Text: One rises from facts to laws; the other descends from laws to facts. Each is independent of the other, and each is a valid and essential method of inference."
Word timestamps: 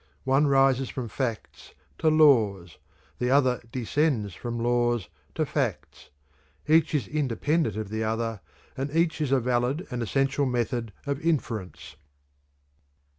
One 0.23 0.47
rises 0.47 0.89
from 0.89 1.09
facts 1.09 1.75
to 1.99 2.09
laws; 2.09 2.79
the 3.19 3.29
other 3.29 3.61
descends 3.71 4.33
from 4.33 4.57
laws 4.57 5.09
to 5.35 5.45
facts. 5.45 6.09
Each 6.67 6.95
is 6.95 7.07
independent 7.07 7.75
of 7.77 7.89
the 7.89 8.03
other, 8.03 8.41
and 8.75 8.89
each 8.95 9.21
is 9.21 9.31
a 9.31 9.39
valid 9.39 9.85
and 9.91 10.01
essential 10.01 10.47
method 10.47 10.91
of 11.05 11.21
inference." 11.23 11.97